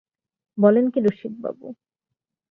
বলেন 0.57 0.85
কী 0.93 0.99
রসিকবাবু? 1.01 1.67